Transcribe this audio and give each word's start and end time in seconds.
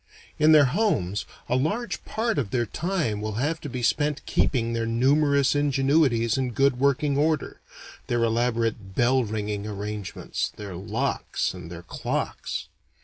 In 0.39 0.51
their 0.51 0.65
homes 0.65 1.27
a 1.47 1.55
large 1.55 2.03
part 2.05 2.39
of 2.39 2.49
their 2.49 2.65
time 2.65 3.21
will 3.21 3.33
have 3.33 3.61
to 3.61 3.69
be 3.69 3.83
spent 3.83 4.25
keeping 4.25 4.73
their 4.73 4.87
numerous 4.87 5.53
ingenuities 5.53 6.39
in 6.39 6.53
good 6.53 6.79
working 6.79 7.17
order 7.17 7.61
their 8.07 8.23
elaborate 8.23 8.95
bell 8.95 9.23
ringing 9.23 9.67
arrangements, 9.67 10.53
their 10.55 10.75
locks 10.75 11.53
and 11.53 11.71
their 11.71 11.83
clocks. 11.83 12.67